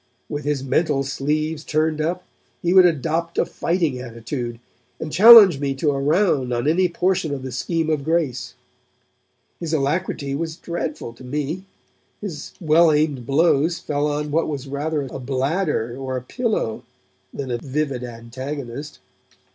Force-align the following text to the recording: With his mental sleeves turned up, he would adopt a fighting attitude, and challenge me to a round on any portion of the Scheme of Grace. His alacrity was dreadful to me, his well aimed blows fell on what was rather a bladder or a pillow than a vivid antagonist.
With 0.29 0.45
his 0.45 0.63
mental 0.63 1.03
sleeves 1.03 1.63
turned 1.63 2.01
up, 2.01 2.23
he 2.63 2.73
would 2.73 2.87
adopt 2.87 3.37
a 3.37 3.45
fighting 3.45 3.99
attitude, 3.99 4.59
and 4.99 5.13
challenge 5.13 5.59
me 5.59 5.75
to 5.75 5.91
a 5.91 5.99
round 6.01 6.51
on 6.51 6.67
any 6.67 6.89
portion 6.89 7.31
of 7.35 7.43
the 7.43 7.51
Scheme 7.51 7.87
of 7.87 8.03
Grace. 8.03 8.55
His 9.59 9.73
alacrity 9.73 10.33
was 10.33 10.55
dreadful 10.55 11.13
to 11.13 11.23
me, 11.23 11.65
his 12.19 12.53
well 12.59 12.91
aimed 12.91 13.27
blows 13.27 13.77
fell 13.77 14.07
on 14.07 14.31
what 14.31 14.47
was 14.47 14.65
rather 14.67 15.03
a 15.03 15.19
bladder 15.19 15.95
or 15.95 16.17
a 16.17 16.21
pillow 16.23 16.81
than 17.31 17.51
a 17.51 17.59
vivid 17.59 18.03
antagonist. 18.03 18.97